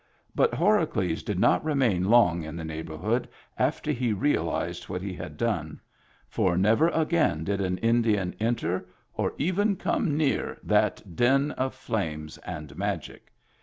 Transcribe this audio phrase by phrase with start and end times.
[0.33, 5.37] But Horacles did not remain long in the neighborhood after he realized what he had
[5.37, 5.79] done;
[6.27, 12.39] for never again did an Indian enter, or even come near, that den of flames
[12.39, 13.31] and magic.